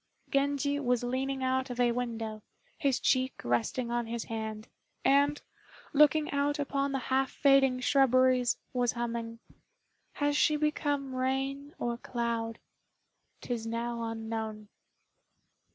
Genji 0.31 0.79
was 0.79 1.03
leaning 1.03 1.43
out 1.43 1.69
of 1.69 1.79
a 1.79 1.91
window, 1.91 2.41
his 2.79 2.99
cheek 2.99 3.33
resting 3.43 3.91
on 3.91 4.07
his 4.07 4.23
hand; 4.23 4.67
and, 5.05 5.39
looking 5.93 6.31
out 6.31 6.57
upon 6.57 6.91
the 6.91 6.97
half 7.13 7.29
fading 7.29 7.79
shrubberies, 7.81 8.57
was 8.73 8.93
humming 8.93 9.37
"Has 10.13 10.35
she 10.35 10.55
become 10.55 11.13
rain 11.13 11.75
or 11.77 11.97
cloud? 11.99 12.57
'Tis 13.41 13.67
now 13.67 14.01
unknown." 14.01 14.69